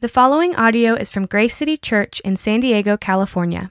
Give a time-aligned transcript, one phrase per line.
[0.00, 3.70] The following audio is from Grace City Church in San Diego, California.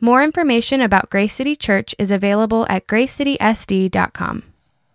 [0.00, 4.42] More information about Grace City Church is available at gracecitysd.com.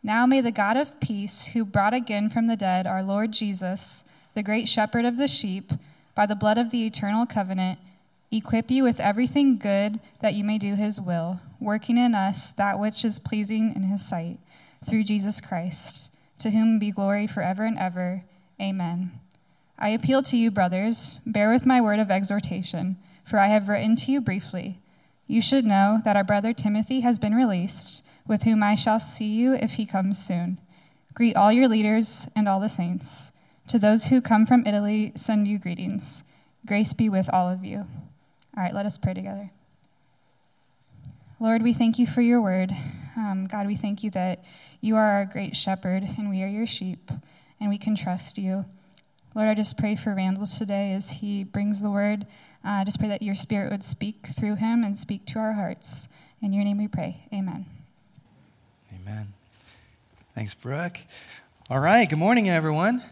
[0.03, 4.11] Now may the God of peace, who brought again from the dead our Lord Jesus,
[4.33, 5.71] the great shepherd of the sheep,
[6.13, 7.79] by the blood of the eternal covenant,
[8.29, 12.78] equip you with everything good that you may do his will, working in us that
[12.78, 14.39] which is pleasing in his sight,
[14.85, 18.26] through Jesus Christ, to whom be glory forever and ever.
[18.59, 19.12] Amen.
[19.81, 23.95] I appeal to you, brothers, bear with my word of exhortation, for I have written
[23.95, 24.81] to you briefly.
[25.25, 29.34] You should know that our brother Timothy has been released, with whom I shall see
[29.34, 30.57] you if he comes soon.
[31.13, 33.37] Greet all your leaders and all the saints.
[33.67, 36.25] To those who come from Italy, send you greetings.
[36.65, 37.87] Grace be with all of you.
[38.57, 39.49] All right, let us pray together.
[41.39, 42.73] Lord, we thank you for your word.
[43.15, 44.43] Um, God, we thank you that
[44.81, 47.11] you are our great shepherd and we are your sheep,
[47.61, 48.65] and we can trust you.
[49.35, 52.25] Lord, I just pray for Randall today as he brings the word.
[52.65, 55.54] Uh, I just pray that your spirit would speak through him and speak to our
[55.54, 56.09] hearts.
[56.41, 57.27] In your name we pray.
[57.31, 57.65] Amen.
[58.93, 59.34] Amen.
[60.34, 60.98] Thanks, Brooke.
[61.70, 63.04] All right, good morning, everyone.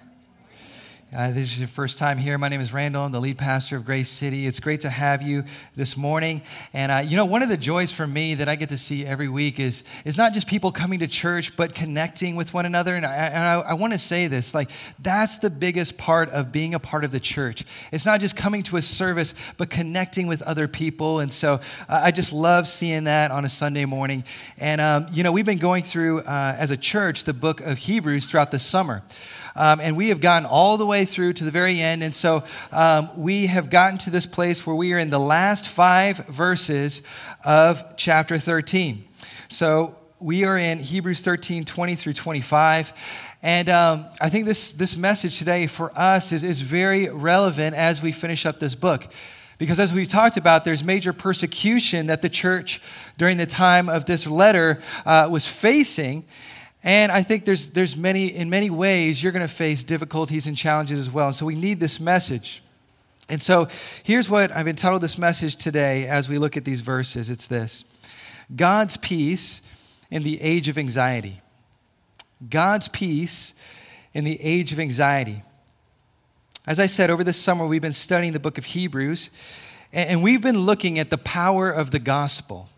[1.16, 2.38] Uh, this is your first time here.
[2.38, 3.04] My name is Randall.
[3.04, 4.46] I'm the lead pastor of Grace City.
[4.46, 6.42] It's great to have you this morning.
[6.74, 9.06] And uh, you know, one of the joys for me that I get to see
[9.06, 12.94] every week is, is not just people coming to church, but connecting with one another.
[12.94, 16.52] And I, and I, I want to say this like, that's the biggest part of
[16.52, 17.64] being a part of the church.
[17.94, 21.22] It's not just coming to a service, but connecting with other people.
[21.22, 24.26] And so uh, I just love seeing that on a Sunday morning.
[24.58, 27.78] And, um, you know, we've been going through, uh, as a church, the book of
[27.78, 29.04] Hebrews throughout the summer.
[29.58, 32.04] Um, and we have gotten all the way through to the very end.
[32.04, 35.68] And so um, we have gotten to this place where we are in the last
[35.68, 37.02] five verses
[37.44, 39.04] of chapter 13.
[39.50, 42.94] So we are in Hebrews 13, 20 through 25.
[43.42, 48.02] And um, I think this, this message today for us is, is very relevant as
[48.02, 49.08] we finish up this book.
[49.58, 52.80] Because as we've talked about, there's major persecution that the church
[53.18, 56.26] during the time of this letter uh, was facing.
[56.84, 60.56] And I think there's, there's many, in many ways, you're going to face difficulties and
[60.56, 61.28] challenges as well.
[61.28, 62.64] And so we need this message.
[63.30, 63.68] And so
[64.04, 67.84] here's what I've entitled this message today as we look at these verses it's this
[68.56, 69.62] God's peace
[70.10, 71.42] in the age of anxiety.
[72.50, 73.54] God's peace
[74.14, 75.42] in the age of anxiety.
[76.66, 79.30] As I said, over this summer, we've been studying the book of Hebrews,
[79.92, 82.70] and we've been looking at the power of the gospel.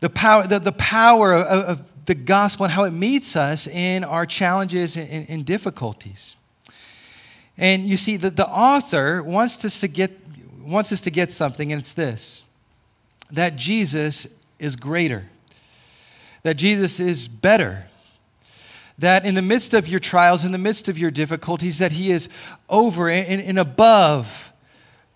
[0.00, 4.04] The power, the, the power of, of the gospel and how it meets us in
[4.04, 6.36] our challenges and, and difficulties.
[7.56, 10.10] And you see, that the author wants us to get
[10.64, 12.42] wants us to get something, and it's this
[13.30, 14.26] that Jesus
[14.58, 15.24] is greater,
[16.42, 17.86] that Jesus is better,
[18.98, 22.10] that in the midst of your trials, in the midst of your difficulties, that He
[22.10, 22.28] is
[22.68, 24.52] over and, and above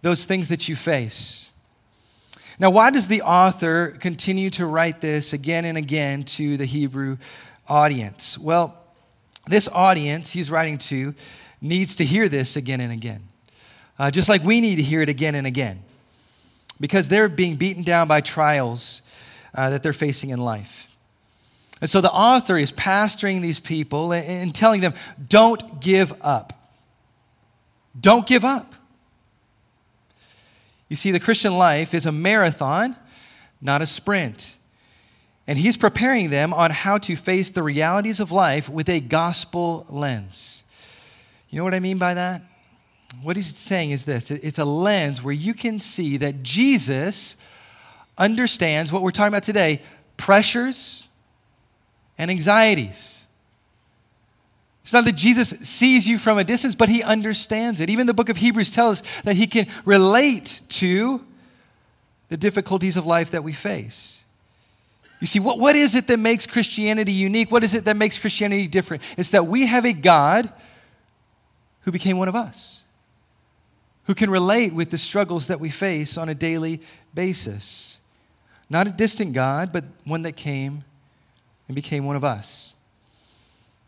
[0.03, 1.48] those things that you face.
[2.61, 7.19] Now, why does the author continue to write this again and again to the Hebrew
[7.69, 8.37] audience?
[8.37, 8.77] Well,
[9.47, 11.15] this audience he's writing to
[11.61, 13.23] needs to hear this again and again,
[13.99, 15.83] uh, just like we need to hear it again and again,
[16.81, 19.03] because they're being beaten down by trials
[19.55, 20.89] uh, that they're facing in life.
[21.81, 24.95] And so the author is pastoring these people and, and telling them,
[25.29, 26.53] don't give up.
[27.99, 28.75] Don't give up.
[30.89, 32.97] You see, the Christian life is a marathon,
[33.61, 34.57] not a sprint.
[35.47, 39.87] And he's preparing them on how to face the realities of life with a gospel
[39.89, 40.63] lens.
[41.51, 42.43] You know what I mean by that?
[43.23, 47.37] What he's saying is this it's a lens where you can see that Jesus
[48.19, 49.81] understands what we're talking about today
[50.17, 51.07] pressures
[52.19, 53.25] and anxieties.
[54.89, 57.91] It's not that Jesus sees you from a distance, but he understands it.
[57.91, 61.23] Even the book of Hebrews tells us that he can relate to
[62.31, 64.25] the difficulties of life that we face.
[65.21, 67.53] You see, what, what is it that makes Christianity unique?
[67.53, 69.03] What is it that makes Christianity different?
[69.19, 70.51] It's that we have a God
[71.83, 72.81] who became one of us,
[74.05, 76.81] who can relate with the struggles that we face on a daily
[77.13, 77.99] basis.
[78.71, 80.83] Not a distant God, but one that came
[81.69, 82.73] and became one of us.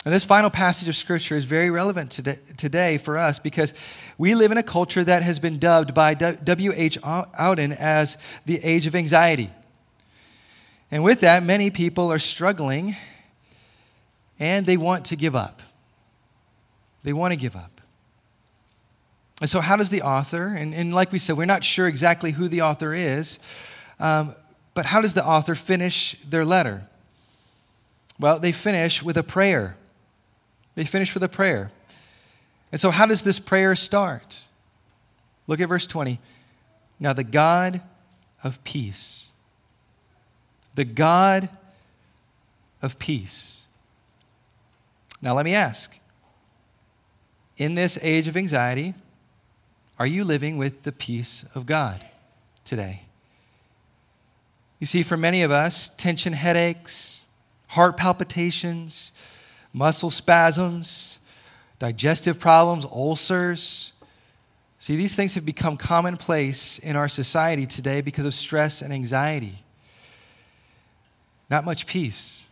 [0.04, 3.74] And this final passage of Scripture is very relevant today, for us because
[4.16, 7.00] we live in a culture that has been dubbed by W.H.
[7.02, 8.16] Auden as
[8.46, 9.50] the age of anxiety.
[10.90, 12.96] And with that, many people are struggling
[14.38, 15.60] and they want to give up.
[17.02, 17.80] They want to give up.
[19.42, 22.32] And so, how does the author, and, and like we said, we're not sure exactly
[22.32, 23.38] who the author is,
[23.98, 24.34] um,
[24.74, 26.86] but how does the author finish their letter?
[28.18, 29.76] Well, they finish with a prayer.
[30.74, 31.70] They finish with a prayer.
[32.72, 34.44] And so, how does this prayer start?
[35.46, 36.20] Look at verse 20.
[37.00, 37.80] Now, the God
[38.44, 39.28] of peace,
[40.74, 41.48] the God
[42.82, 43.66] of peace.
[45.22, 45.98] Now, let me ask
[47.56, 48.94] in this age of anxiety,
[49.98, 52.00] are you living with the peace of God
[52.64, 53.02] today?
[54.78, 57.24] You see, for many of us, tension headaches,
[57.68, 59.12] heart palpitations,
[59.72, 61.18] muscle spasms,
[61.78, 63.92] digestive problems, ulcers.
[64.78, 69.58] See, these things have become commonplace in our society today because of stress and anxiety.
[71.50, 72.44] Not much peace.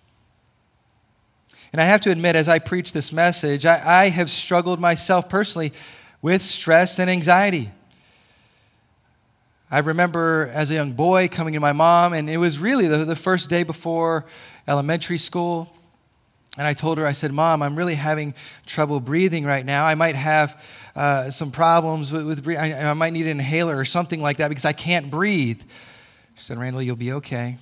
[1.72, 5.28] And I have to admit, as I preach this message, I, I have struggled myself
[5.28, 5.72] personally
[6.22, 7.70] with stress and anxiety.
[9.70, 13.04] I remember as a young boy coming to my mom, and it was really the,
[13.04, 14.24] the first day before
[14.66, 15.70] elementary school.
[16.58, 18.34] And I told her, I said, Mom, I'm really having
[18.66, 19.87] trouble breathing right now.
[19.87, 20.60] I might have
[20.96, 22.75] uh, some problems with, with breathing.
[22.75, 25.62] I, I might need an inhaler or something like that because I can't breathe.
[26.34, 27.58] She said, Randall, you'll be okay.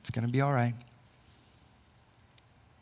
[0.00, 0.74] It's going to be all right.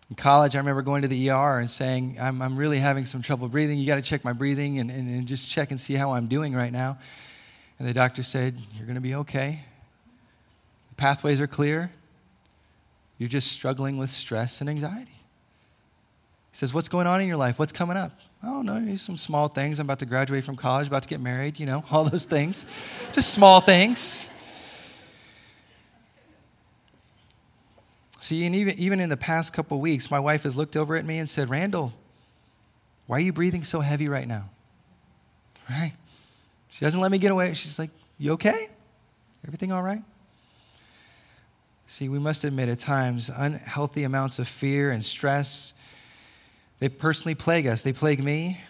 [0.08, 3.20] In college, I remember going to the ER and saying, I'm, I'm really having some
[3.20, 3.78] trouble breathing.
[3.78, 6.28] You got to check my breathing and, and, and just check and see how I'm
[6.28, 6.96] doing right now.
[7.78, 9.60] And the doctor said, You're going to be okay.
[10.88, 11.92] The pathways are clear.
[13.18, 15.17] You're just struggling with stress and anxiety.
[16.50, 17.58] He says, What's going on in your life?
[17.58, 18.12] What's coming up?
[18.42, 19.80] Oh, no, some small things.
[19.80, 22.66] I'm about to graduate from college, about to get married, you know, all those things.
[23.12, 24.30] just small things.
[28.20, 31.04] See, and even, even in the past couple weeks, my wife has looked over at
[31.04, 31.94] me and said, Randall,
[33.06, 34.50] why are you breathing so heavy right now?
[35.70, 35.92] Right?
[36.68, 37.54] She doesn't let me get away.
[37.54, 38.68] She's like, You okay?
[39.46, 40.02] Everything all right?
[41.86, 45.72] See, we must admit at times unhealthy amounts of fear and stress,
[46.80, 47.82] they personally plague us.
[47.82, 48.60] They plague me.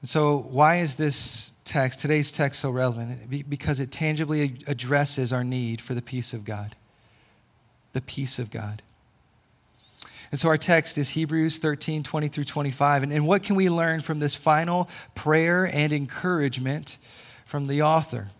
[0.00, 3.48] And so, why is this text, today's text, so relevant?
[3.48, 6.74] Because it tangibly addresses our need for the peace of God.
[7.92, 8.82] The peace of God.
[10.30, 13.02] And so our text is Hebrews 13, 20 through 25.
[13.02, 16.98] And, and what can we learn from this final prayer and encouragement
[17.44, 18.30] from the author?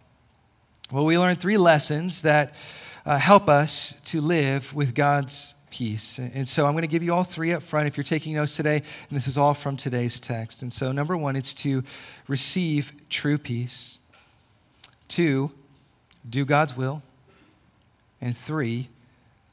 [0.92, 2.54] Well, we learn three lessons that
[3.04, 6.18] uh, help us to live with God's peace.
[6.18, 8.54] And so I'm going to give you all three up front if you're taking notes
[8.54, 10.60] today, and this is all from today's text.
[10.60, 11.82] And so, number one, it's to
[12.28, 13.98] receive true peace.
[15.08, 15.50] Two,
[16.28, 17.02] do God's will.
[18.20, 18.90] And three,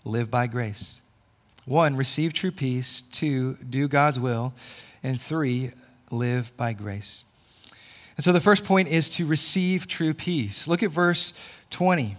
[0.03, 0.99] live by grace.
[1.65, 3.03] One, receive true peace.
[3.03, 4.53] Two, do God's will.
[5.03, 5.71] And three,
[6.11, 7.23] live by grace.
[8.17, 10.67] And so the first point is to receive true peace.
[10.67, 11.31] Look at verse
[11.69, 12.03] 20.
[12.03, 12.17] It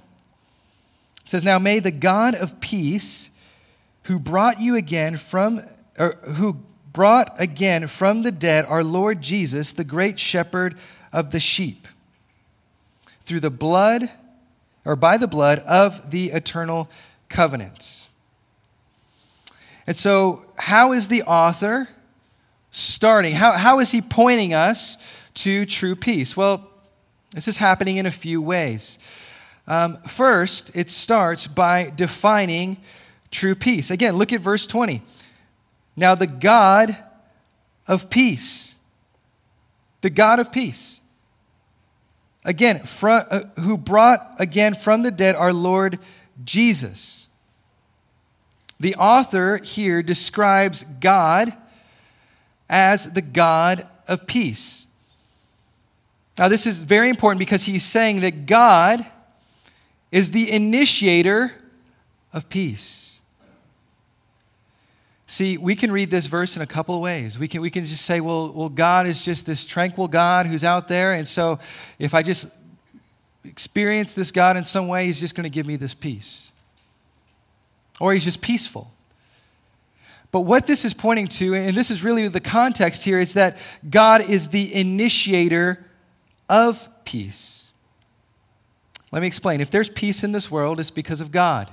[1.27, 3.29] says, Now may the God of peace
[4.09, 5.61] who brought you again from,
[5.99, 6.57] or who
[6.95, 10.77] brought again from the dead our Lord Jesus, the great shepherd
[11.13, 11.87] of the sheep,
[13.21, 14.11] through the blood,
[14.87, 16.89] or by the blood of the eternal
[17.29, 18.07] covenant.
[19.87, 21.91] And so, how is the author
[22.71, 23.35] starting?
[23.35, 24.97] How, how is he pointing us
[25.35, 26.35] to true peace?
[26.35, 26.67] Well,
[27.35, 28.99] this is happening in a few ways.
[29.67, 32.79] Um, first, it starts by defining
[33.31, 33.91] true peace.
[33.91, 35.03] Again, look at verse 20.
[35.97, 36.97] Now, the God
[37.87, 38.75] of peace,
[40.01, 41.01] the God of peace,
[42.45, 45.99] again, from, uh, who brought again from the dead our Lord
[46.45, 47.27] Jesus.
[48.81, 51.53] The author here describes God
[52.71, 54.87] as the God of peace.
[56.39, 59.05] Now, this is very important because he's saying that God
[60.13, 61.55] is the initiator
[62.33, 63.18] of peace.
[65.31, 67.39] See, we can read this verse in a couple of ways.
[67.39, 70.65] We can, we can just say, well, well, God is just this tranquil God who's
[70.65, 71.13] out there.
[71.13, 71.59] And so
[71.99, 72.49] if I just
[73.45, 76.51] experience this God in some way, he's just going to give me this peace.
[78.01, 78.91] Or he's just peaceful.
[80.31, 83.59] But what this is pointing to, and this is really the context here, is that
[83.89, 85.85] God is the initiator
[86.49, 87.69] of peace.
[89.13, 89.61] Let me explain.
[89.61, 91.71] If there's peace in this world, it's because of God.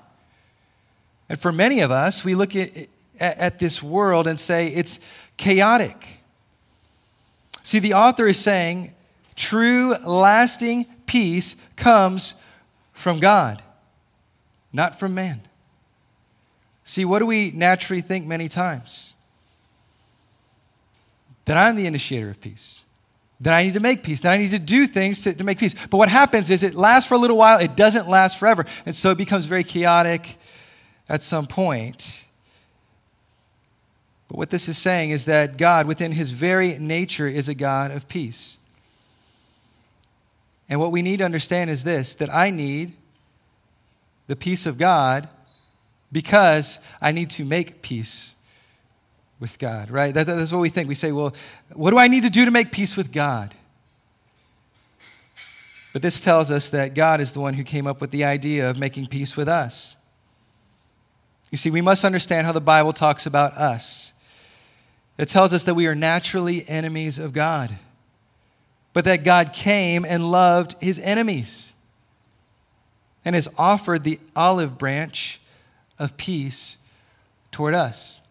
[1.30, 5.00] And for many of us, we look at at, at this world and say it's
[5.38, 6.20] chaotic.
[7.64, 8.94] See, the author is saying
[9.36, 12.36] true, lasting peace comes
[12.94, 13.62] from God,
[14.72, 15.42] not from man.
[16.84, 19.16] See, what do we naturally think many times?
[21.46, 22.82] That I'm the initiator of peace.
[23.42, 24.22] That I need to make peace.
[24.22, 25.76] That I need to do things to, to make peace.
[25.90, 28.66] But what happens is it lasts for a little while, it doesn't last forever.
[28.86, 30.38] And so it becomes very chaotic
[31.10, 32.25] at some point.
[34.36, 37.90] But what this is saying is that God, within his very nature, is a God
[37.92, 38.58] of peace.
[40.68, 42.96] And what we need to understand is this that I need
[44.28, 45.30] the peace of God
[46.12, 48.34] because I need to make peace
[49.40, 50.14] with God, right?
[50.14, 50.90] That, that's what we think.
[50.90, 51.34] We say, well,
[51.72, 53.56] what do I need to do to make peace with God?
[55.94, 58.70] But this tells us that God is the one who came up with the idea
[58.70, 59.96] of making peace with us.
[61.52, 64.12] You see, we must understand how the Bible talks about us.
[65.18, 67.76] It tells us that we are naturally enemies of God,
[68.94, 71.72] but that God came and loved his enemies
[73.24, 75.40] and has offered the olive branch
[75.98, 76.78] of peace
[77.52, 78.22] toward us.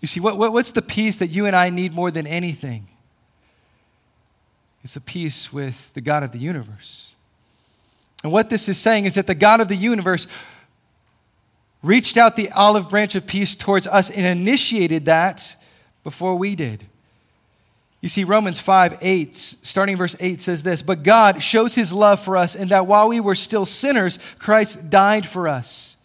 [0.00, 2.88] You see, what, what, what's the peace that you and I need more than anything?
[4.82, 7.12] It's a peace with the God of the universe.
[8.22, 10.26] And what this is saying is that the God of the universe
[11.82, 15.56] reached out the olive branch of peace towards us and initiated that
[16.04, 16.84] before we did.
[18.00, 22.20] You see, Romans 5 8, starting verse 8, says this But God shows his love
[22.20, 25.96] for us in that while we were still sinners, Christ died for us.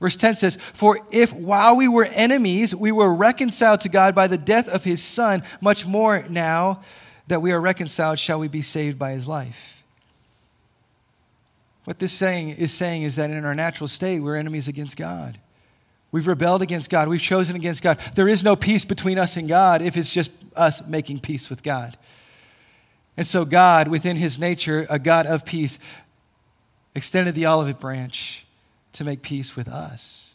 [0.00, 4.26] Verse 10 says, For if while we were enemies, we were reconciled to God by
[4.26, 6.82] the death of his Son, much more now
[7.26, 9.73] that we are reconciled, shall we be saved by his life.
[11.84, 15.38] What this saying is saying is that in our natural state, we're enemies against God.
[16.12, 17.08] We've rebelled against God.
[17.08, 17.98] We've chosen against God.
[18.14, 21.62] There is no peace between us and God if it's just us making peace with
[21.62, 21.96] God.
[23.16, 25.78] And so, God, within his nature, a God of peace,
[26.94, 28.46] extended the olive branch
[28.92, 30.34] to make peace with us,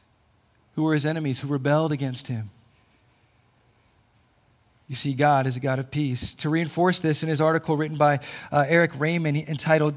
[0.75, 2.51] who were his enemies, who rebelled against him.
[4.87, 6.33] You see, God is a God of peace.
[6.35, 8.19] To reinforce this, in his article written by
[8.51, 9.95] uh, Erik Raymond entitled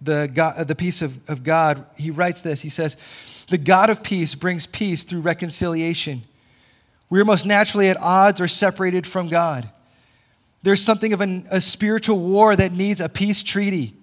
[0.00, 2.62] the, God, the Peace of, of God, he writes this.
[2.62, 2.96] He says,
[3.48, 6.22] The God of peace brings peace through reconciliation.
[7.10, 9.68] We are most naturally at odds or separated from God.
[10.62, 13.94] There's something of an, a spiritual war that needs a peace treaty.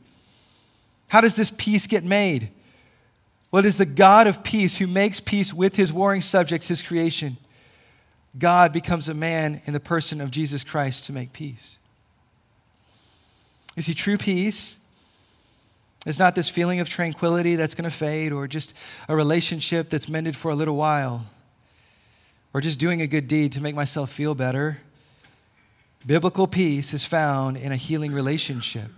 [1.08, 2.50] How does this peace get made?
[3.50, 6.82] Well, it is the God of peace who makes peace with his warring subjects, his
[6.82, 7.38] creation.
[8.38, 11.80] God becomes a man in the person of Jesus Christ to make peace.
[13.76, 14.80] You see, true peace
[16.08, 18.74] is not this feeling of tranquility that's going to fade or just
[19.10, 21.26] a relationship that's mended for a little while
[22.54, 24.80] or just doing a good deed to make myself feel better.
[26.06, 28.90] Biblical peace is found in a healing relationship.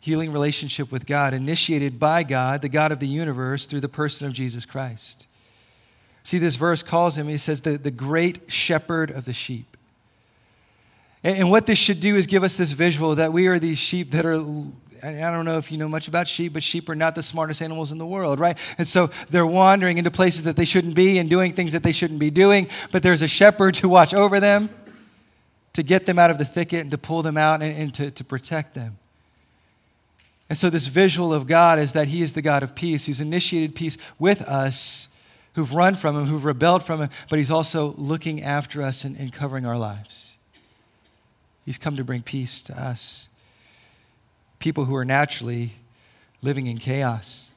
[0.00, 4.26] Healing relationship with God, initiated by God, the God of the universe, through the person
[4.26, 5.26] of Jesus Christ.
[6.24, 9.78] See, this verse calls him, he says, the, the great shepherd of the sheep.
[11.24, 13.78] And, and what this should do is give us this visual that we are these
[13.78, 14.44] sheep that are
[15.02, 17.60] I don't know if you know much about sheep, but sheep are not the smartest
[17.60, 18.56] animals in the world, right?
[18.78, 21.92] And so they're wandering into places that they shouldn't be and doing things that they
[21.92, 24.70] shouldn't be doing, but there's a shepherd to watch over them,
[25.72, 28.10] to get them out of the thicket and to pull them out and, and to,
[28.12, 28.98] to protect them.
[30.48, 33.20] And so, this visual of God is that He is the God of peace, who's
[33.20, 35.08] initiated peace with us
[35.54, 39.16] who've run from him, who've rebelled from him, but he's also looking after us and,
[39.16, 40.36] and covering our lives.
[41.64, 43.28] He's come to bring peace to us,
[44.62, 45.72] people who are naturally
[46.40, 47.50] living in chaos.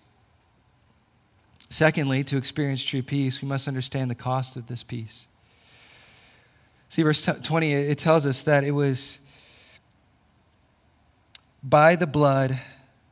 [1.70, 5.28] Secondly, to experience true peace, we must understand the cost of this peace.
[6.90, 9.20] See, verse 20, it tells us that it was
[11.64, 12.60] by the blood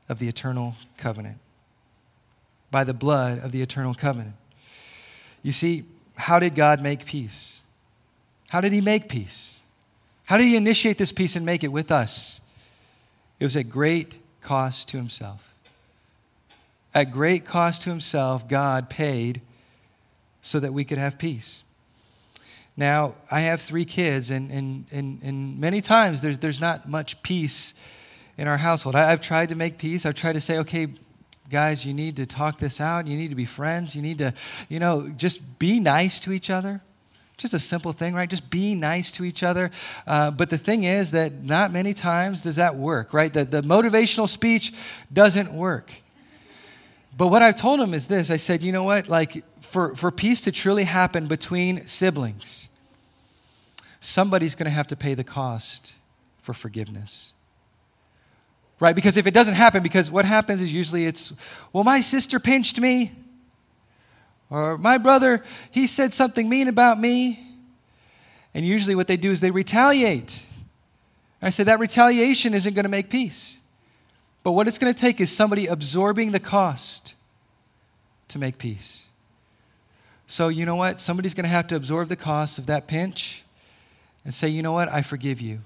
[0.10, 1.38] of the eternal covenant.
[2.72, 4.34] By the blood of the eternal covenant.
[5.44, 5.86] You see,
[6.18, 7.62] how did God make peace?
[8.50, 9.62] How did He make peace?
[10.26, 12.42] How did He initiate this peace and make it with us?
[13.44, 15.54] It was at great cost to Himself.
[16.96, 19.42] At great cost to Himself, God paid
[20.42, 21.64] so that we could have peace.
[22.78, 27.22] Now, I have three kids, and, and, and, and many times there's, there's not much
[27.22, 27.74] peace
[28.38, 28.96] in our household.
[28.96, 30.06] I, have tried to make peace.
[30.06, 30.88] I've tried to say, okay,
[31.50, 33.08] guys, you need to talk this out.
[33.08, 33.94] You need to be friends.
[33.94, 34.34] You need to,
[34.70, 36.80] you know, just be nice to each other.
[37.38, 38.30] Just a simple thing, right?
[38.30, 39.72] Just be nice to each other.
[40.06, 43.34] Uh, but the thing is that not many times does that work, right?
[43.34, 44.74] The, the motivational speech
[45.12, 45.92] doesn't work.
[47.18, 49.10] But what I've told them is this I said, you know what?
[49.10, 52.70] Like, for, for peace to truly happen between siblings,
[54.00, 55.96] somebody's going to have to pay the cost
[56.42, 57.34] for forgiveness
[58.84, 58.96] right?
[58.96, 61.32] Because if it doesn't happen, because what happens is usually it's,
[61.72, 63.14] well, my sister pinched me,
[64.54, 67.44] or my brother, he said something mean about me.
[68.54, 70.46] And usually what they do is they retaliate.
[71.42, 73.60] And I say that retaliation isn't going to make peace.
[74.44, 77.16] But what it's going to take is somebody absorbing the cost
[78.28, 79.08] to make peace.
[80.28, 81.00] So, you know what?
[81.00, 83.44] Somebody's going to have to absorb the cost of that pinch
[84.24, 84.88] and say, you know what?
[84.88, 85.62] I forgive you.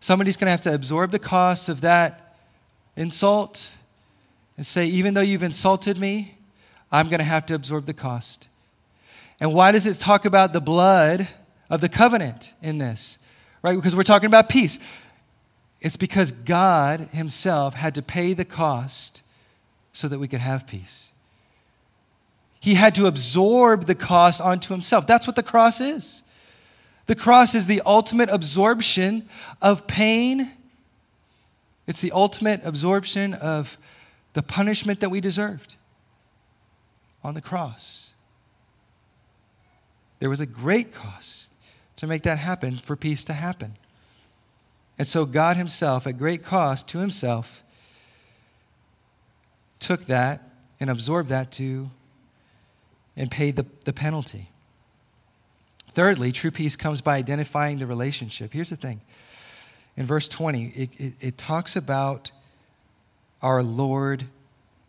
[0.00, 2.36] Somebody's going to have to absorb the cost of that
[2.96, 3.76] insult
[4.56, 6.37] and say, even though you've insulted me,
[6.90, 8.48] I'm going to have to absorb the cost.
[9.40, 11.28] And why does it talk about the blood
[11.70, 13.18] of the covenant in this?
[13.62, 13.76] Right?
[13.76, 14.78] Because we're talking about peace.
[15.80, 19.22] It's because God Himself had to pay the cost
[19.92, 21.12] so that we could have peace.
[22.60, 25.06] He had to absorb the cost onto Himself.
[25.06, 26.22] That's what the cross is.
[27.06, 29.28] The cross is the ultimate absorption
[29.62, 30.50] of pain,
[31.86, 33.78] it's the ultimate absorption of
[34.34, 35.76] the punishment that we deserved
[37.22, 38.12] on the cross.
[40.18, 41.46] There was a great cost
[41.96, 43.76] to make that happen, for peace to happen.
[44.98, 47.62] And so God Himself, at great cost to Himself,
[49.78, 50.42] took that
[50.80, 51.90] and absorbed that to
[53.16, 54.48] and paid the, the penalty.
[55.90, 58.52] Thirdly, true peace comes by identifying the relationship.
[58.52, 59.00] Here's the thing
[59.96, 62.30] in verse 20, it, it, it talks about
[63.42, 64.24] our Lord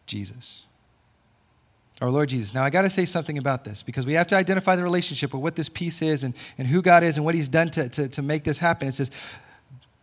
[0.06, 0.66] Jesus.
[2.02, 2.54] Our Lord Jesus.
[2.54, 5.34] Now, I got to say something about this because we have to identify the relationship
[5.34, 7.90] with what this peace is and, and who God is and what He's done to,
[7.90, 8.88] to, to make this happen.
[8.88, 9.12] It says,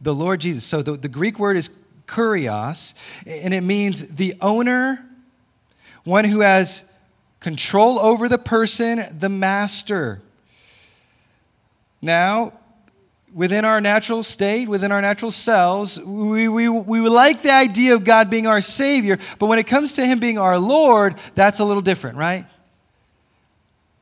[0.00, 0.64] the Lord Jesus.
[0.64, 1.70] So the, the Greek word is
[2.06, 2.94] kurios,
[3.26, 5.04] and it means the owner,
[6.04, 6.88] one who has
[7.40, 10.20] control over the person, the master.
[12.02, 12.52] Now,
[13.34, 18.04] within our natural state, within our natural selves, we, we, we like the idea of
[18.04, 21.64] God being our Savior, but when it comes to Him being our Lord, that's a
[21.64, 22.46] little different, right?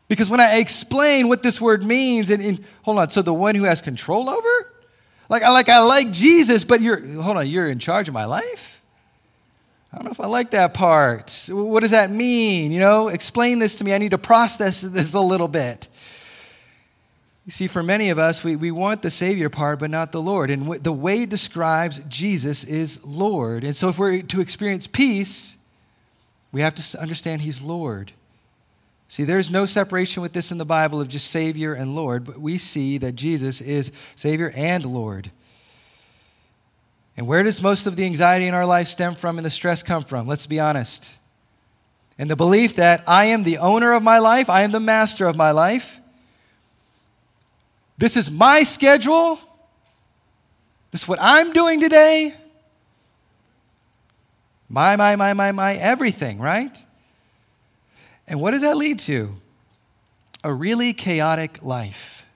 [0.09, 3.54] Because when I explain what this word means, and, and hold on, so the one
[3.54, 4.71] who has control over?
[5.28, 8.26] Like I like I like Jesus, but you're hold on, you're in charge of my
[8.26, 8.83] life?
[9.93, 11.49] I don't know if I like that part.
[11.49, 12.73] What does that mean?
[12.73, 13.95] You know, explain this to me.
[13.95, 15.88] I need to process this a little bit.
[17.47, 20.23] You see, for many of us, we, we want the Savior part, but not the
[20.23, 20.51] Lord.
[20.51, 23.64] And w- the way it describes Jesus is Lord.
[23.64, 25.57] And so, if we're to experience peace,
[26.53, 28.12] we have to understand He's Lord.
[29.09, 32.40] See, there's no separation with this in the Bible of just Savior and Lord, but
[32.40, 35.31] we see that Jesus is Savior and Lord.
[37.16, 39.83] And where does most of the anxiety in our life stem from and the stress
[39.83, 40.27] come from?
[40.27, 41.18] Let's be honest.
[42.18, 45.27] And the belief that I am the owner of my life, I am the master
[45.27, 46.01] of my life.
[47.96, 49.38] This is my schedule.
[50.90, 52.35] This is what I'm doing today.
[54.68, 56.83] My, my, my, my, my, everything, right?
[58.26, 59.35] And what does that lead to?
[60.42, 62.26] A really chaotic life,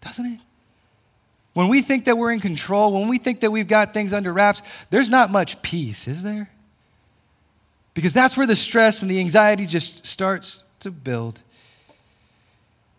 [0.00, 0.40] doesn't it?
[1.52, 4.32] When we think that we're in control, when we think that we've got things under
[4.32, 6.50] wraps, there's not much peace, is there?
[7.94, 11.40] Because that's where the stress and the anxiety just starts to build.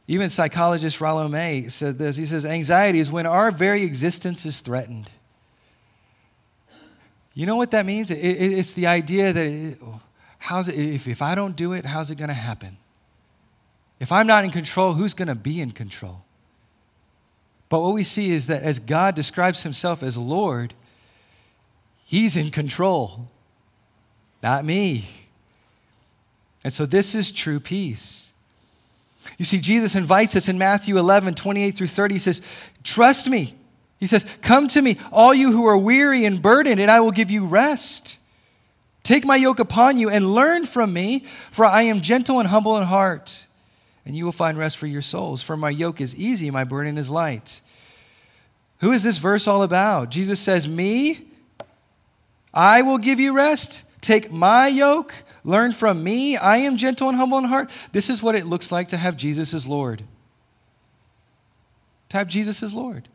[0.07, 2.15] Even psychologist Rollo May said this.
[2.15, 5.11] He says, Anxiety is when our very existence is threatened.
[7.33, 8.09] You know what that means?
[8.09, 9.77] It, it, it's the idea that it,
[10.39, 12.77] how's it, if, if I don't do it, how's it going to happen?
[13.99, 16.23] If I'm not in control, who's going to be in control?
[17.69, 20.73] But what we see is that as God describes himself as Lord,
[22.05, 23.27] he's in control,
[24.41, 25.09] not me.
[26.63, 28.31] And so this is true peace.
[29.37, 32.15] You see, Jesus invites us in Matthew 11, 28 through 30.
[32.15, 32.41] He says,
[32.83, 33.55] Trust me.
[33.99, 37.11] He says, Come to me, all you who are weary and burdened, and I will
[37.11, 38.17] give you rest.
[39.03, 42.77] Take my yoke upon you and learn from me, for I am gentle and humble
[42.77, 43.45] in heart,
[44.05, 45.41] and you will find rest for your souls.
[45.41, 47.61] For my yoke is easy, my burden is light.
[48.79, 50.09] Who is this verse all about?
[50.11, 51.21] Jesus says, Me,
[52.53, 53.83] I will give you rest.
[54.01, 55.13] Take my yoke,
[55.47, 56.37] learn from me.
[56.37, 57.71] I am gentle and humble in heart.
[57.93, 60.03] This is what it looks like to have Jesus as Lord.
[62.09, 63.07] To have Jesus as Lord.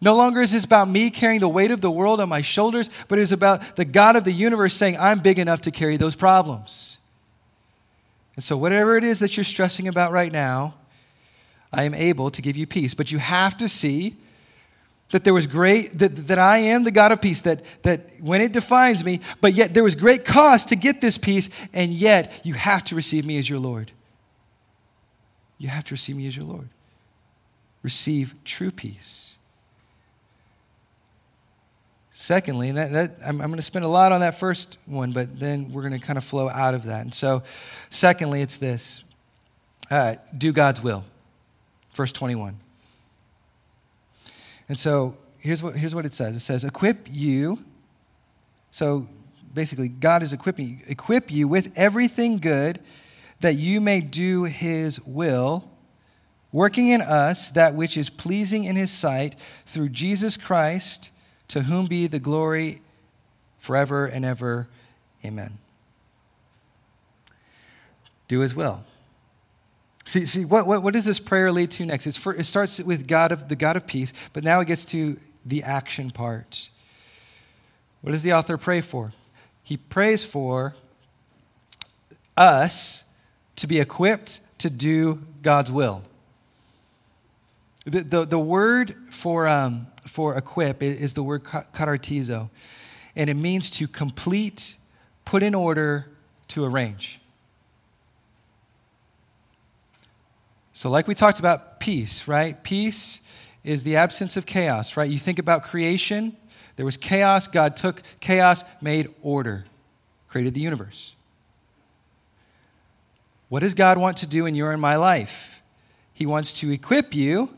[0.00, 2.90] No longer is this about me carrying the weight of the world on my shoulders,
[3.08, 5.96] but it is about the God of the universe saying, I'm big enough to carry
[5.96, 6.98] those problems.
[8.36, 10.74] And so, whatever it is that you're stressing about right now,
[11.72, 12.94] I am able to give you peace.
[12.94, 14.16] But you have to see
[15.10, 18.40] that there was great, that, that I am the God of peace, that, that when
[18.40, 22.40] it defines me, but yet there was great cost to get this peace, and yet
[22.44, 23.92] you have to receive me as your Lord.
[25.56, 26.68] You have to receive me as your Lord.
[27.82, 29.36] Receive true peace.
[32.12, 35.12] Secondly, and that, that I'm, I'm going to spend a lot on that first one,
[35.12, 37.02] but then we're going to kind of flow out of that.
[37.02, 37.44] And so,
[37.90, 39.04] secondly, it's this
[39.90, 41.04] uh, do God's will.
[41.94, 42.58] Verse 21.
[44.68, 47.64] And so, here's what, here's what it says it says, equip you.
[48.70, 49.08] So,
[49.54, 52.80] basically, God is equipping equip you with everything good
[53.40, 55.70] that you may do his will,
[56.52, 61.10] working in us that which is pleasing in his sight through Jesus Christ,
[61.48, 62.82] to whom be the glory
[63.56, 64.68] forever and ever.
[65.24, 65.58] Amen.
[68.26, 68.84] Do his will.
[70.08, 72.16] See, see what, what, what does this prayer lead to next?
[72.16, 75.20] For, it starts with God of the God of peace, but now it gets to
[75.44, 76.70] the action part.
[78.00, 79.12] What does the author pray for?
[79.62, 80.74] He prays for
[82.38, 83.04] us
[83.56, 86.02] to be equipped to do God's will.
[87.84, 92.48] The, the, the word for, um, for equip is the word katartizo,
[93.14, 94.76] and it means to complete,
[95.26, 96.06] put in order,
[96.48, 97.20] to arrange.
[100.78, 102.62] So, like we talked about peace, right?
[102.62, 103.20] Peace
[103.64, 105.10] is the absence of chaos, right?
[105.10, 106.36] You think about creation,
[106.76, 107.48] there was chaos.
[107.48, 109.64] God took chaos, made order,
[110.28, 111.14] created the universe.
[113.48, 115.62] What does God want to do in your and my life?
[116.14, 117.50] He wants to equip you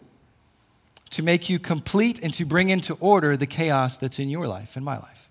[1.11, 4.77] to make you complete and to bring into order the chaos that's in your life
[4.77, 5.29] and my life.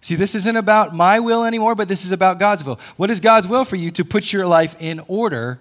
[0.00, 2.78] See, this isn't about my will anymore, but this is about God's will.
[2.96, 3.90] What is God's will for you?
[3.90, 5.58] To put your life in order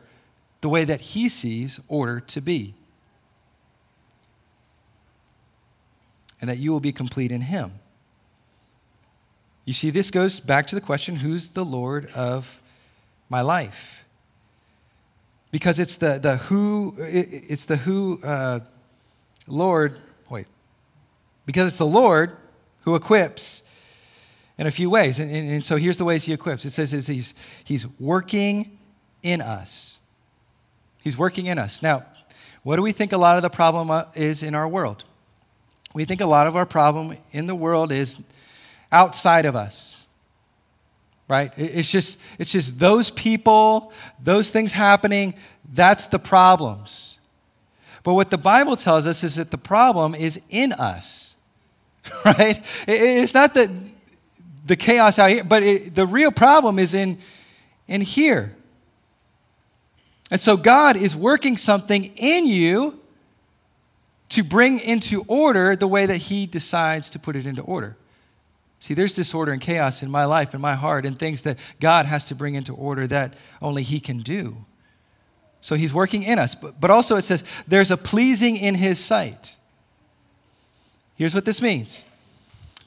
[0.61, 2.73] the way that He sees order to be.
[6.39, 7.73] And that you will be complete in Him.
[9.65, 12.59] You see, this goes back to the question who's the Lord of
[13.29, 14.03] my life?
[15.51, 18.61] Because it's the, the who, it's the who, uh,
[19.47, 19.95] Lord,
[20.29, 20.47] wait.
[21.45, 22.37] Because it's the Lord
[22.81, 23.63] who equips
[24.57, 25.19] in a few ways.
[25.19, 28.77] And, and, and so here's the ways he equips it says he's, he's working
[29.21, 29.97] in us.
[31.01, 31.81] He's working in us.
[31.81, 32.05] Now,
[32.63, 35.03] what do we think a lot of the problem uh, is in our world?
[35.93, 38.21] We think a lot of our problem in the world is
[38.91, 40.05] outside of us.
[41.27, 41.51] Right?
[41.57, 45.33] It's just it's just those people, those things happening,
[45.73, 47.19] that's the problems.
[48.03, 51.35] But what the Bible tells us is that the problem is in us.
[52.25, 52.61] Right?
[52.87, 53.69] It's not that
[54.65, 57.17] the chaos out here, but it, the real problem is in
[57.87, 58.55] in here.
[60.31, 62.97] And so God is working something in you
[64.29, 67.97] to bring into order the way that He decides to put it into order.
[68.79, 72.05] See, there's disorder and chaos in my life, in my heart, and things that God
[72.05, 74.55] has to bring into order that only He can do.
[75.59, 76.55] So He's working in us.
[76.55, 79.57] But, but also it says, there's a pleasing in His sight.
[81.15, 82.05] Here's what this means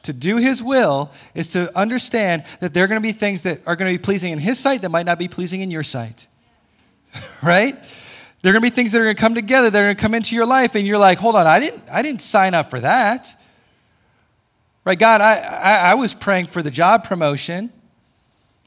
[0.03, 3.61] to do His will is to understand that there are going to be things that
[3.67, 5.83] are going to be pleasing in His sight that might not be pleasing in your
[5.83, 6.27] sight.
[7.43, 7.75] right?
[8.43, 9.97] There are going to be things that are going to come together that are going
[9.97, 12.55] to come into your life, and you're like, hold on, I didn't, I didn't sign
[12.55, 13.35] up for that.
[14.85, 17.73] Right, God, I, I, I was praying for the job promotion.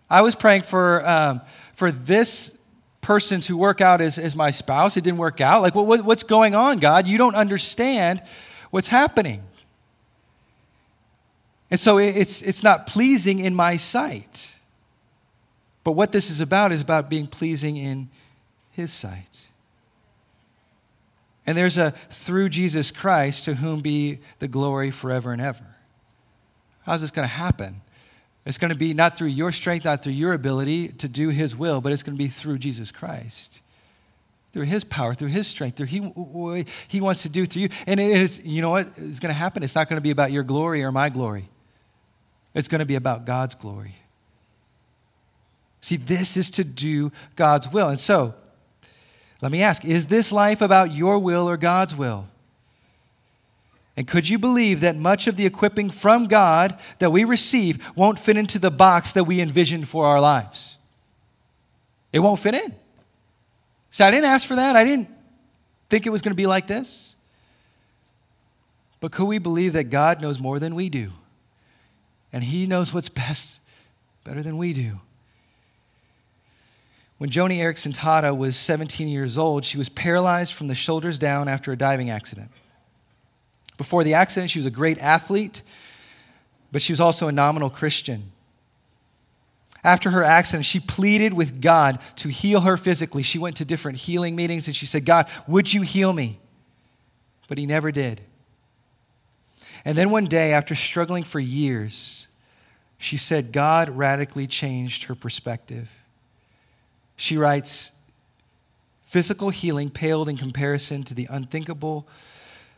[0.10, 1.42] I was praying for, um,
[1.74, 2.58] for this
[3.02, 4.98] person to work out as, as my spouse.
[4.98, 5.62] It didn't work out.
[5.62, 7.08] Like, what, what's going on, God?
[7.08, 8.24] You don't understand
[8.72, 9.44] what's happening.
[11.70, 14.56] And so it's, it's not pleasing in my sight.
[15.84, 18.10] But what this is about is about being pleasing in
[18.78, 19.50] his sight.
[21.48, 25.66] And there's a through Jesus Christ to whom be the glory forever and ever.
[26.84, 27.82] How's this going to happen?
[28.46, 31.56] It's going to be not through your strength, not through your ability to do his
[31.56, 33.62] will, but it's going to be through Jesus Christ.
[34.54, 37.70] Through his power, through his strength, through he, he wants to do through you.
[37.88, 39.63] And it's, you know what is going to happen?
[39.63, 41.50] It's not going to be about your glory or my glory.
[42.54, 43.96] It's going to be about God's glory.
[45.82, 47.90] See, this is to do God's will.
[47.90, 48.36] And so,
[49.41, 52.28] let me ask is this life about your will or God's will?
[53.95, 58.19] And could you believe that much of the equipping from God that we receive won't
[58.19, 60.78] fit into the box that we envisioned for our lives?
[62.13, 62.76] It won't fit in.
[63.89, 64.76] See, I didn't ask for that.
[64.76, 65.10] I didn't
[65.89, 67.15] think it was going to be like this.
[69.00, 71.12] But could we believe that God knows more than we do?
[72.32, 73.60] And He knows what's best
[74.23, 75.00] better than we do.
[77.18, 81.48] When Joni Eareckson Tada was 17 years old, she was paralyzed from the shoulders down
[81.48, 82.52] after a diving accident.
[83.78, 85.62] Before the accident, she was a great athlete,
[86.72, 88.32] but she was also a nominal Christian.
[89.84, 93.24] After her accident, she pleaded with God to heal her physically.
[93.24, 96.40] She went to different healing meetings and she said, God, would you heal me?
[97.48, 98.22] But He never did.
[99.86, 102.28] And then one day, after struggling for years,
[102.98, 105.90] she said God radically changed her perspective.
[107.18, 107.92] She writes
[109.04, 112.08] Physical healing paled in comparison to the unthinkable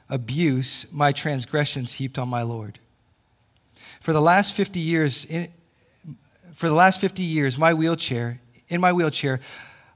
[0.09, 2.79] abuse my transgressions heaped on my Lord.
[3.99, 5.49] For the last 50 years, in,
[6.53, 9.39] for the last 50 years, my wheelchair in my wheelchair,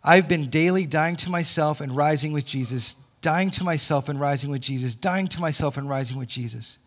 [0.04, 4.50] I've been daily dying to myself and rising with Jesus, dying to myself and rising
[4.50, 6.80] with Jesus, dying to myself and rising with Jesus.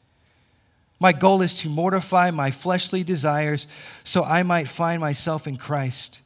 [0.98, 3.66] My goal is to mortify my fleshly desires
[4.02, 6.20] so I might find myself in Christ.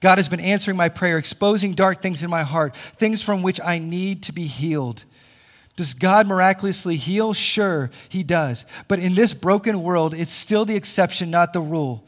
[0.00, 3.60] God has been answering my prayer, exposing dark things in my heart, things from which
[3.64, 5.04] I need to be healed.
[5.76, 7.32] Does God miraculously heal?
[7.32, 8.64] Sure, He does.
[8.88, 12.04] But in this broken world, it's still the exception, not the rule.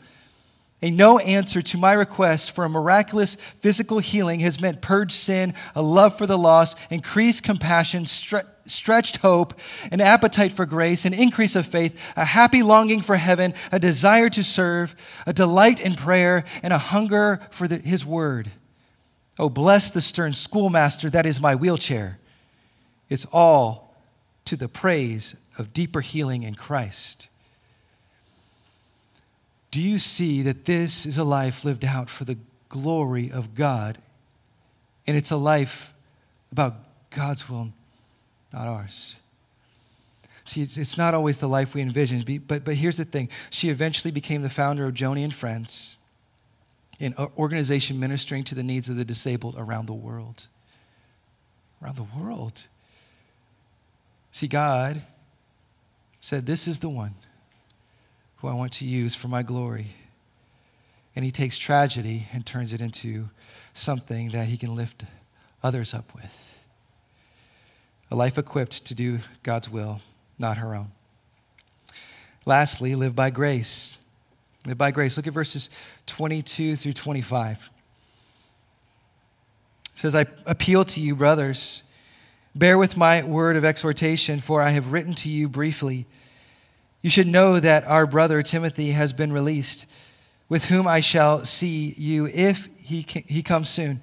[0.82, 5.54] A no answer to my request for a miraculous physical healing has meant purged sin,
[5.74, 9.58] a love for the lost, increased compassion, stre- stretched hope,
[9.90, 14.30] an appetite for grace, an increase of faith, a happy longing for heaven, a desire
[14.30, 14.94] to serve,
[15.26, 18.50] a delight in prayer, and a hunger for the, His word.
[19.38, 22.18] Oh, bless the stern schoolmaster that is my wheelchair.
[23.08, 23.94] It's all
[24.44, 27.28] to the praise of deeper healing in Christ.
[29.70, 33.98] Do you see that this is a life lived out for the glory of God?
[35.06, 35.92] And it's a life
[36.52, 36.74] about
[37.10, 37.72] God's will,
[38.52, 39.16] not ours.
[40.44, 43.28] See, it's not always the life we envision, but, but here's the thing.
[43.50, 45.96] She eventually became the founder of Joni and Friends,
[46.98, 50.46] an organization ministering to the needs of the disabled around the world.
[51.82, 52.66] Around the world.
[54.32, 55.02] See, God
[56.20, 57.14] said, This is the one
[58.36, 59.88] who I want to use for my glory.
[61.14, 63.28] And he takes tragedy and turns it into
[63.74, 65.04] something that he can lift
[65.62, 66.59] others up with.
[68.10, 70.00] A life equipped to do God's will,
[70.38, 70.90] not her own.
[72.44, 73.98] Lastly, live by grace.
[74.66, 75.16] Live by grace.
[75.16, 75.70] Look at verses
[76.06, 77.70] 22 through 25.
[79.94, 81.82] It says, I appeal to you, brothers,
[82.54, 86.06] bear with my word of exhortation, for I have written to you briefly
[87.02, 89.86] you should know that our brother Timothy has been released,
[90.48, 94.00] with whom I shall see you if he, he comes soon.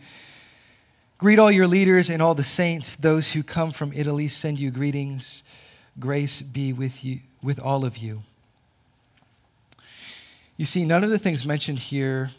[1.18, 2.96] Greet all your leaders and all the saints.
[2.96, 5.42] Those who come from Italy send you greetings.
[6.00, 8.24] Grace be with you, with all of you.
[10.58, 12.32] You see, none of the things mentioned here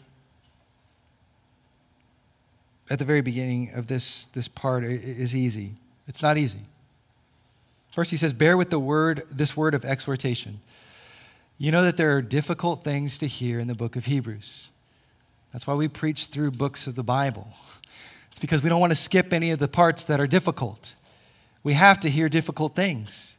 [2.89, 5.73] at the very beginning of this, this part is easy.
[6.07, 6.59] It's not easy.
[7.91, 10.61] First, he says, bear with the word, this word of exhortation.
[11.57, 14.69] You know that there are difficult things to hear in the book of Hebrews.
[15.51, 17.49] That's why we preach through books of the Bible.
[18.31, 20.95] It's because we don't want to skip any of the parts that are difficult.
[21.63, 23.37] We have to hear difficult things,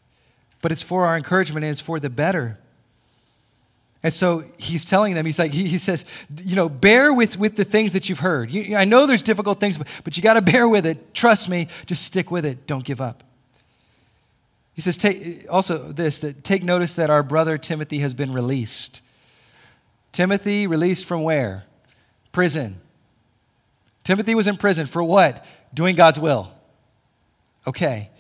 [0.61, 2.59] but it's for our encouragement and it's for the better.
[4.03, 6.05] And so he's telling them, he's like, he, he says,
[6.43, 8.51] you know, bear with, with the things that you've heard.
[8.51, 11.13] You, I know there's difficult things, but, but you got to bear with it.
[11.13, 12.67] Trust me, just stick with it.
[12.67, 13.23] Don't give up.
[14.75, 19.03] He says, take, also this, that take notice that our brother Timothy has been released.
[20.13, 21.65] Timothy released from where?
[22.33, 22.81] Prison.
[24.11, 25.47] Timothy was in prison for what?
[25.73, 26.53] Doing God's will.
[27.65, 28.11] Okay.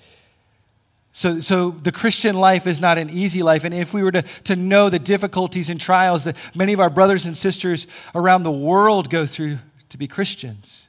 [1.10, 3.64] So, so the Christian life is not an easy life.
[3.64, 6.90] And if we were to, to know the difficulties and trials that many of our
[6.90, 10.86] brothers and sisters around the world go through to be Christians,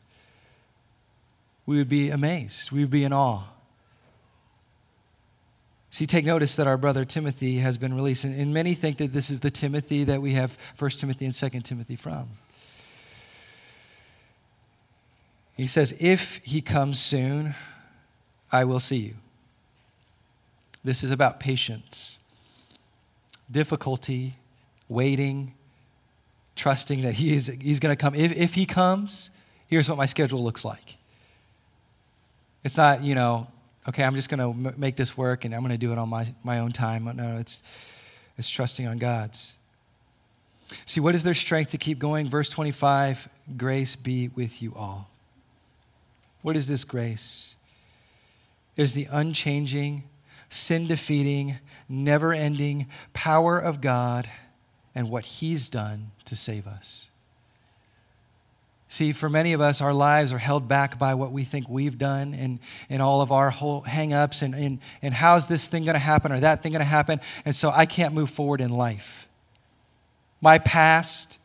[1.66, 2.72] we would be amazed.
[2.72, 3.42] We would be in awe.
[5.90, 8.24] See, take notice that our brother Timothy has been released.
[8.24, 11.34] And, and many think that this is the Timothy that we have 1 Timothy and
[11.34, 12.30] 2 Timothy from.
[15.62, 17.54] He says, If he comes soon,
[18.52, 19.14] I will see you.
[20.84, 22.18] This is about patience,
[23.52, 24.34] difficulty,
[24.90, 25.54] waiting,
[26.56, 28.16] trusting that he is, he's going to come.
[28.16, 29.30] If, if he comes,
[29.68, 30.98] here's what my schedule looks like.
[32.64, 33.46] It's not, you know,
[33.88, 36.00] okay, I'm just going to m- make this work and I'm going to do it
[36.00, 37.06] on my, my own time.
[37.16, 37.62] No, it's,
[38.36, 39.54] it's trusting on God's.
[40.88, 42.28] See, what is their strength to keep going?
[42.30, 45.11] Verse 25 grace be with you all.
[46.42, 47.56] What is this grace?
[48.76, 50.04] It is the unchanging,
[50.50, 54.30] sin defeating, never ending power of God
[54.96, 57.08] and what He's done to save us.
[58.92, 61.98] See, for many of us, our lives are held back by what we think we've
[61.98, 65.86] done and, and all of our whole hang ups and, and, and how's this thing
[65.86, 67.22] going to happen or that thing going to happen.
[67.46, 69.30] And so I can't move forward in life.
[70.42, 71.40] My past,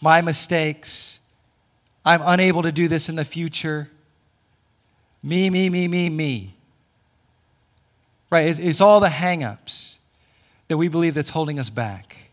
[0.00, 1.18] my mistakes,
[2.04, 3.90] I'm unable to do this in the future.
[5.22, 6.54] Me, me, me, me, me.
[8.30, 8.48] Right?
[8.48, 9.98] It's, it's all the hang ups
[10.68, 12.30] that we believe that's holding us back.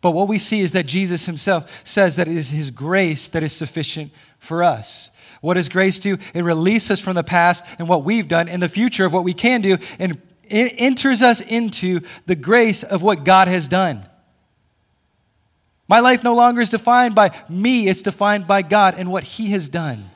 [0.00, 3.42] But what we see is that Jesus himself says that it is his grace that
[3.42, 5.08] is sufficient for us.
[5.40, 6.18] What does grace do?
[6.34, 9.24] It releases us from the past and what we've done and the future of what
[9.24, 14.06] we can do and it enters us into the grace of what God has done.
[15.88, 19.50] My life no longer is defined by me, it's defined by God and what He
[19.50, 20.10] has done.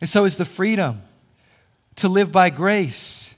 [0.00, 1.02] And so is the freedom
[1.96, 3.34] to live by grace.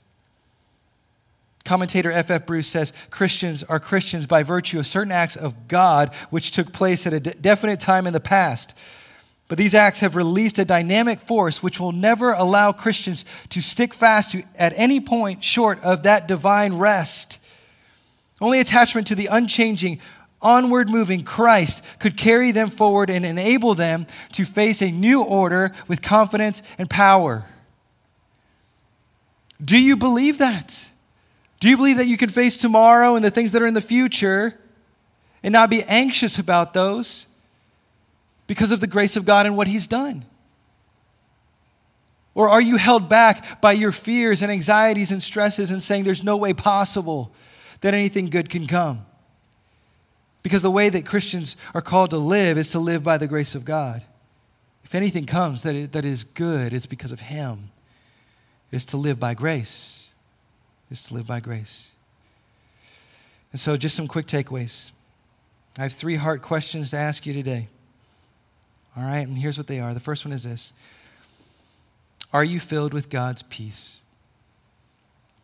[1.63, 2.45] Commentator F.F.
[2.45, 7.05] Bruce says Christians are Christians by virtue of certain acts of God which took place
[7.05, 8.73] at a de- definite time in the past.
[9.49, 13.93] But these acts have released a dynamic force which will never allow Christians to stick
[13.93, 17.39] fast to, at any point short of that divine rest.
[18.39, 19.99] Only attachment to the unchanging,
[20.41, 25.71] onward moving Christ could carry them forward and enable them to face a new order
[25.87, 27.45] with confidence and power.
[29.63, 30.89] Do you believe that?
[31.59, 33.81] Do you believe that you can face tomorrow and the things that are in the
[33.81, 34.59] future
[35.41, 37.25] and not be anxious about those
[38.45, 40.25] because of the grace of God and what He's done?
[42.35, 46.23] Or are you held back by your fears and anxieties and stresses and saying there's
[46.23, 47.31] no way possible
[47.81, 49.07] that anything good can come?
[50.47, 53.53] Because the way that Christians are called to live is to live by the grace
[53.53, 54.05] of God.
[54.81, 57.71] If anything comes that, it, that is good, it's because of Him.
[58.71, 60.13] It is to live by grace.
[60.89, 61.91] It is to live by grace.
[63.51, 64.91] And so, just some quick takeaways.
[65.77, 67.67] I have three heart questions to ask you today.
[68.95, 69.93] All right, and here's what they are.
[69.93, 70.71] The first one is this
[72.31, 73.99] Are you filled with God's peace?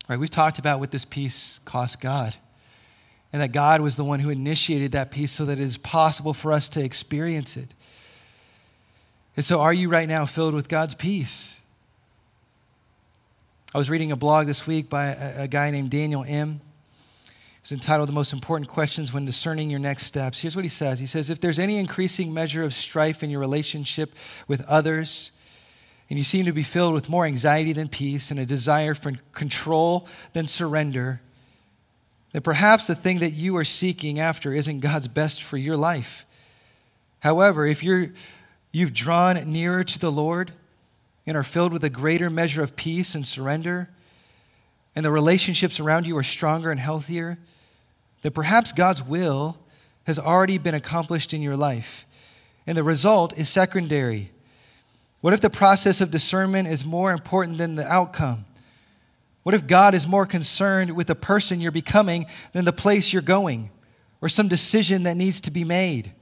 [0.03, 2.37] All right, we've talked about what this peace cost God
[3.33, 6.33] and that God was the one who initiated that peace so that it is possible
[6.33, 7.73] for us to experience it.
[9.35, 11.59] And so, are you right now filled with God's peace?
[13.73, 16.61] I was reading a blog this week by a, guy named Daniel Im.
[17.61, 20.39] It's entitled The Most Important Questions When Discerning Your Next Steps.
[20.39, 23.39] Here's what he says He says, If there's any increasing measure of strife in your
[23.39, 24.13] relationship
[24.47, 25.31] with others,
[26.07, 29.13] and you seem to be filled with more anxiety than peace and a desire for
[29.31, 31.21] control than surrender,
[32.33, 36.25] that perhaps the thing that you are seeking after isn't God's best for your life.
[37.19, 38.11] However, if you're,
[38.71, 40.51] you've drawn nearer to the Lord
[41.25, 43.89] and are filled with a greater measure of peace and surrender,
[44.95, 47.37] and the relationships around you are stronger and healthier,
[48.23, 49.57] that perhaps God's will
[50.05, 52.05] has already been accomplished in your life.
[52.65, 54.31] And the result is secondary.
[55.21, 58.45] What if the process of discernment is more important than the outcome?
[59.43, 63.21] What if God is more concerned with the person you're becoming than the place you're
[63.21, 63.69] going
[64.21, 66.13] or some decision that needs to be made?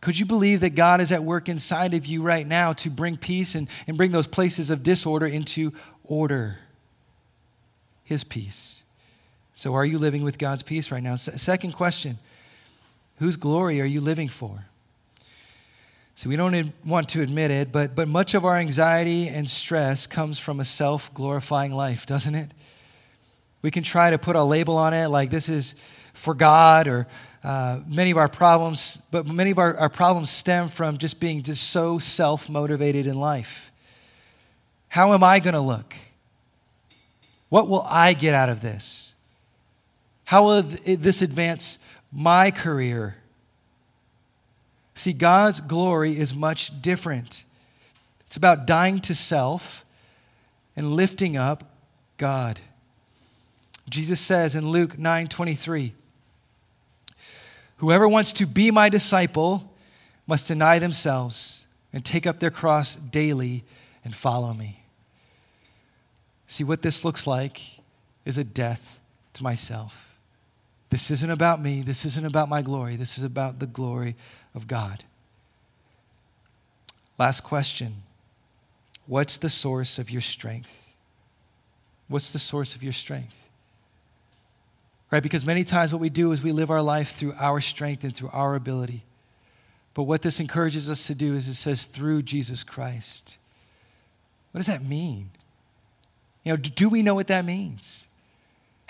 [0.00, 3.16] Could you believe that God is at work inside of you right now to bring
[3.16, 5.72] peace and, and bring those places of disorder into
[6.04, 6.58] order?
[8.04, 8.82] His peace.
[9.52, 11.14] So, are you living with God's peace right now?
[11.14, 12.18] S- second question
[13.18, 14.64] Whose glory are you living for?
[16.20, 20.06] So we don't want to admit it, but, but much of our anxiety and stress
[20.06, 22.50] comes from a self glorifying life, doesn't it?
[23.62, 25.72] We can try to put a label on it like this is
[26.12, 27.06] for God or
[27.42, 31.42] uh, many of our problems, but many of our, our problems stem from just being
[31.42, 33.72] just so self motivated in life.
[34.88, 35.94] How am I going to look?
[37.48, 39.14] What will I get out of this?
[40.24, 41.78] How will this advance
[42.12, 43.16] my career?
[45.00, 47.44] See, God's glory is much different.
[48.26, 49.82] It's about dying to self
[50.76, 51.64] and lifting up
[52.18, 52.60] God.
[53.88, 55.94] Jesus says in Luke 9 23,
[57.78, 59.72] Whoever wants to be my disciple
[60.26, 63.64] must deny themselves and take up their cross daily
[64.04, 64.82] and follow me.
[66.46, 67.62] See, what this looks like
[68.26, 69.00] is a death
[69.32, 70.14] to myself.
[70.90, 71.80] This isn't about me.
[71.80, 72.96] This isn't about my glory.
[72.96, 74.16] This is about the glory
[74.54, 75.04] of God.
[77.18, 78.02] Last question
[79.06, 80.94] What's the source of your strength?
[82.08, 83.48] What's the source of your strength?
[85.10, 85.22] Right?
[85.22, 88.14] Because many times what we do is we live our life through our strength and
[88.14, 89.02] through our ability.
[89.94, 93.36] But what this encourages us to do is it says through Jesus Christ.
[94.52, 95.30] What does that mean?
[96.44, 98.06] You know, do we know what that means?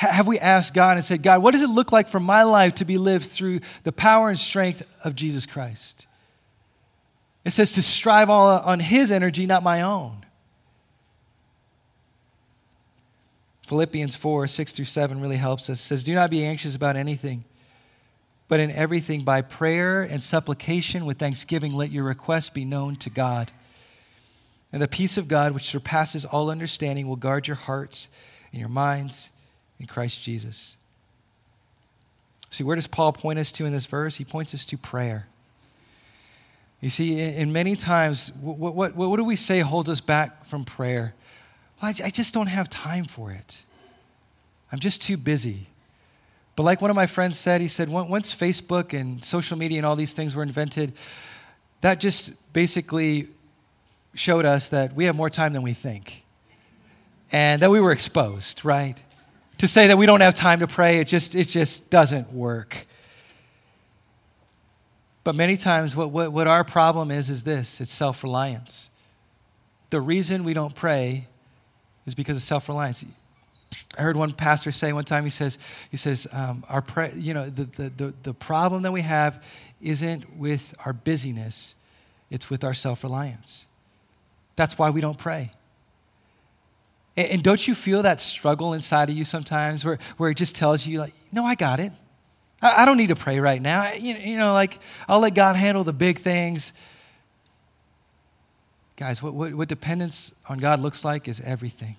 [0.00, 2.76] Have we asked God and said, God, what does it look like for my life
[2.76, 6.06] to be lived through the power and strength of Jesus Christ?
[7.44, 10.24] It says to strive all on His energy, not my own.
[13.66, 15.78] Philippians 4 6 through 7 really helps us.
[15.78, 17.44] It says, Do not be anxious about anything,
[18.48, 23.10] but in everything, by prayer and supplication with thanksgiving, let your requests be known to
[23.10, 23.52] God.
[24.72, 28.08] And the peace of God, which surpasses all understanding, will guard your hearts
[28.50, 29.28] and your minds
[29.80, 30.76] in Christ Jesus.
[32.50, 34.16] See, where does Paul point us to in this verse?
[34.16, 35.26] He points us to prayer.
[36.80, 40.64] You see, in many times, what, what, what do we say holds us back from
[40.64, 41.14] prayer?
[41.80, 43.62] Well, I, I just don't have time for it.
[44.72, 45.66] I'm just too busy.
[46.56, 49.86] But like one of my friends said, he said, once Facebook and social media and
[49.86, 50.92] all these things were invented,
[51.80, 53.28] that just basically
[54.14, 56.24] showed us that we have more time than we think
[57.32, 59.00] and that we were exposed, right?
[59.60, 62.86] To say that we don't have time to pray, it just, it just doesn't work.
[65.22, 68.88] But many times, what, what, what our problem is, is this it's self reliance.
[69.90, 71.26] The reason we don't pray
[72.06, 73.04] is because of self reliance.
[73.98, 75.58] I heard one pastor say one time, he says,
[75.90, 79.44] he says um, our pray, you know, the, the, the, the problem that we have
[79.82, 81.74] isn't with our busyness,
[82.30, 83.66] it's with our self reliance.
[84.56, 85.50] That's why we don't pray.
[87.16, 90.56] And, and, don't you feel that struggle inside of you sometimes where, where it just
[90.56, 91.92] tells you, like, no, I got it.
[92.62, 93.92] I, I don't need to pray right now.
[93.92, 96.72] You, you know, like, I'll let God handle the big things.
[98.96, 101.96] Guys, what, what, what dependence on God looks like is everything.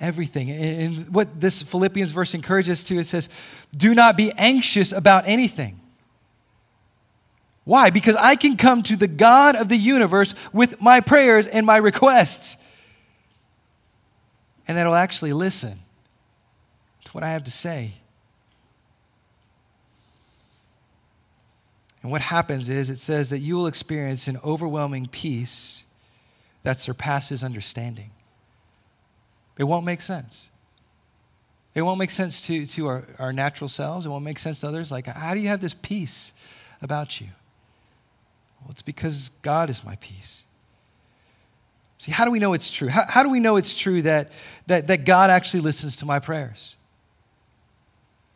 [0.00, 0.50] Everything.
[0.50, 3.28] And what this Philippians verse encourages to, it says,
[3.76, 5.80] do not be anxious about anything.
[7.64, 7.90] Why?
[7.90, 11.76] Because I can come to the God of the universe with my prayers and my
[11.76, 12.56] requests.
[14.68, 15.80] And that'll actually listen
[17.04, 17.94] to what I have to say.
[22.02, 25.84] And what happens is it says that you will experience an overwhelming peace
[26.62, 28.10] that surpasses understanding.
[29.56, 30.50] It won't make sense.
[31.74, 34.06] It won't make sense to, to our, our natural selves.
[34.06, 34.92] It won't make sense to others.
[34.92, 36.32] Like, how do you have this peace
[36.82, 37.28] about you?
[38.60, 40.44] Well, it's because God is my peace.
[41.98, 42.88] See, how do we know it's true?
[42.88, 44.30] How, how do we know it's true that,
[44.68, 46.76] that, that God actually listens to my prayers?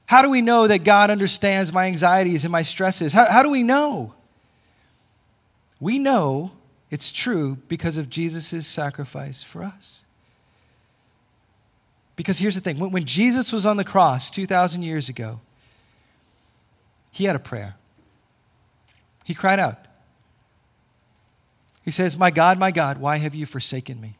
[0.07, 3.13] How do we know that God understands my anxieties and my stresses?
[3.13, 4.15] How, how do we know?
[5.81, 6.53] We know
[6.91, 10.03] it's true because of Jesus' sacrifice for us.
[12.17, 15.41] Because here's the thing when, when Jesus was on the cross 2,000 years ago,
[17.11, 17.77] he had a prayer.
[19.25, 19.79] He cried out.
[21.85, 24.17] He says, My God, my God, why have you forsaken me?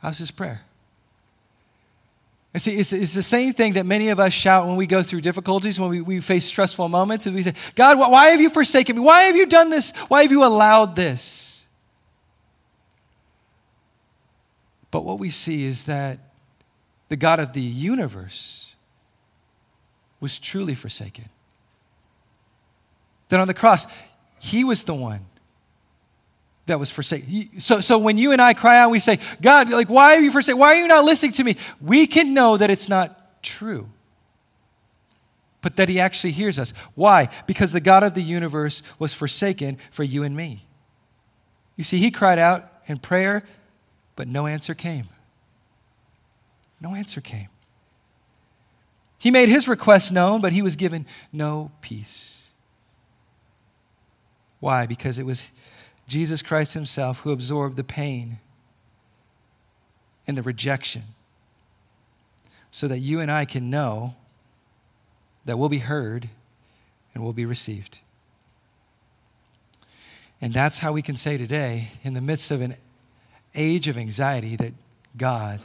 [0.00, 0.62] How's his prayer?
[2.54, 5.02] And see, it's, it's, the same thing that many of us shout when we go
[5.02, 8.50] through difficulties, when we, we face stressful moments, and we say, God, why have you
[8.50, 9.02] forsaken me?
[9.02, 9.92] Why have you done this?
[10.08, 11.66] Why have you allowed this?
[14.90, 16.18] But what we see is that
[17.08, 18.74] the God of the universe
[20.20, 21.30] was truly forsaken.
[23.30, 23.86] That on the cross,
[24.42, 25.24] he was the one
[26.66, 27.60] that was forsaken.
[27.60, 30.32] So, so when you and I cry out, we say, God, like, why are you
[30.32, 30.58] forsaken?
[30.58, 31.56] Why are you not listening to me?
[31.80, 33.88] We can know that it's not true,
[35.60, 36.72] but that He actually hears us.
[36.96, 37.28] Why?
[37.46, 40.66] Because the God of the universe was forsaken for you and me.
[41.76, 43.44] You see, He cried out in prayer,
[44.16, 45.08] but no answer came.
[46.80, 47.48] No answer came.
[49.18, 52.41] He made His request known, but He was given no peace.
[54.62, 54.86] Why?
[54.86, 55.50] Because it was
[56.06, 58.38] Jesus Christ Himself, who absorbed the pain
[60.24, 61.02] and the rejection,
[62.70, 64.14] so that you and I can know
[65.46, 66.28] that we'll be heard
[67.12, 67.98] and we'll be received.
[70.40, 72.76] And that's how we can say today, in the midst of an
[73.56, 74.74] age of anxiety, that
[75.16, 75.60] God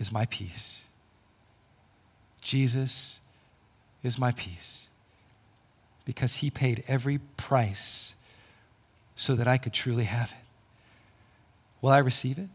[0.00, 0.86] is my peace.
[2.40, 3.20] Jesus
[4.02, 4.88] is my peace
[6.04, 8.14] because he paid every price
[9.14, 10.36] so that I could truly have it.
[11.80, 12.48] Will I receive it?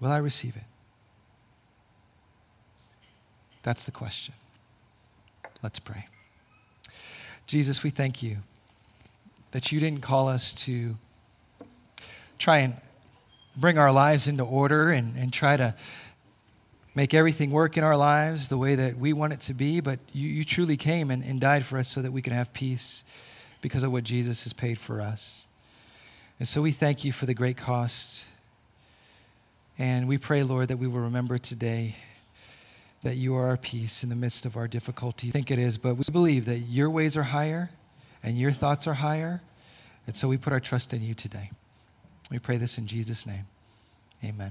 [0.00, 0.62] Will I receive it?
[3.62, 4.34] That's the question.
[5.62, 6.06] Let's pray.
[7.46, 8.38] Jesus, we thank you
[9.50, 10.94] that you didn't call us to
[12.38, 12.74] try and
[13.56, 15.74] bring our lives into order and, and try to
[16.98, 20.00] make everything work in our lives the way that we want it to be, but
[20.12, 23.04] you, you truly came and, and died for us so that we can have peace
[23.60, 25.46] because of what Jesus has paid for us.
[26.40, 28.24] And so we thank you for the great cost.
[29.78, 31.94] And we pray, Lord, that we will remember today
[33.04, 35.28] that you are our peace in the midst of our difficulty.
[35.28, 37.70] I think it is, but we believe that your ways are higher
[38.24, 39.40] and your thoughts are higher.
[40.08, 41.52] And so we put our trust in you today.
[42.28, 43.46] We pray this in Jesus' name.
[44.24, 44.50] Amen.